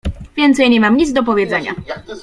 [0.37, 1.75] "Więcej nie mam nic do powiedzenia."